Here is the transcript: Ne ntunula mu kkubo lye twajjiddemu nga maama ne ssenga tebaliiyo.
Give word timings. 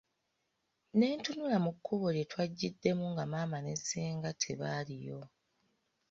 Ne 0.97 1.07
ntunula 1.17 1.57
mu 1.65 1.71
kkubo 1.77 2.05
lye 2.15 2.23
twajjiddemu 2.31 3.05
nga 3.11 3.23
maama 3.31 3.57
ne 3.61 3.73
ssenga 3.79 4.29
tebaliiyo. 4.41 5.21